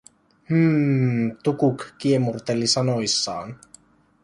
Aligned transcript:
Hmmm" 0.51 1.37
Tukuk 1.43 1.79
kiemurteli 1.99 2.67
sanoissaan. 2.73 3.49